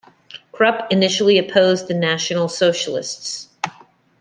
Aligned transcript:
Krupp 0.51 0.91
initially 0.91 1.37
opposed 1.37 1.87
the 1.87 1.93
National 1.93 2.49
Socialists. 2.49 3.49